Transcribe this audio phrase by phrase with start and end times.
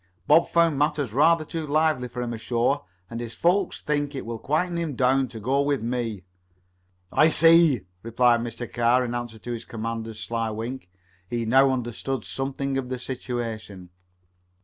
[0.25, 4.39] "Bob found matters rather too lively for him ashore, and his folks think it will
[4.39, 6.23] quiet him down to go with me."
[7.11, 8.65] "I see," replied Mr.
[8.73, 10.89] Carr in answer to his commander's sly wink.
[11.29, 13.91] He now understood something of the situation.